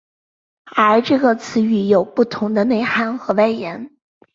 [0.75, 3.91] 而这个词语有不同的内涵和外延。